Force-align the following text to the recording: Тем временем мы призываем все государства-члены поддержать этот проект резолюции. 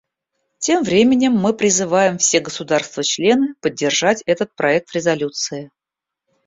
Тем 0.57 0.81
временем 0.83 1.33
мы 1.33 1.53
призываем 1.55 2.17
все 2.17 2.39
государства-члены 2.39 3.53
поддержать 3.61 4.23
этот 4.25 4.51
проект 4.55 4.95
резолюции. 4.95 5.69